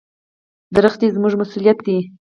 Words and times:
ونې 0.73 1.07
زموږ 1.15 1.33
مسؤلیت 1.41 1.77
دي. 1.85 1.97